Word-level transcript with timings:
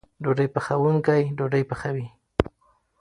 ډوډۍ 0.23 0.47
پخوونکی 0.53 1.21
ډوډۍ 1.37 1.63
پخوي. 1.69 2.07